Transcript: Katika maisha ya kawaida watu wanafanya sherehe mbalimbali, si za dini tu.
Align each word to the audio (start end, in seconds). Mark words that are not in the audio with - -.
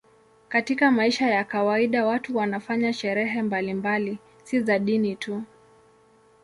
Katika 0.49 0.91
maisha 0.91 1.27
ya 1.29 1.43
kawaida 1.43 2.05
watu 2.05 2.37
wanafanya 2.37 2.93
sherehe 2.93 3.41
mbalimbali, 3.41 4.17
si 4.43 4.59
za 4.61 4.79
dini 4.79 5.15
tu. 5.15 5.43